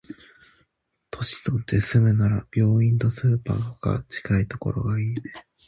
[1.11, 5.15] 年取って住むなら、病院とスーパーが近いところがいいね。